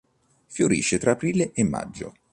Fiorisce 0.47 0.97
tra 0.97 1.11
aprile 1.11 1.51
e 1.53 1.63
maggio. 1.63 2.13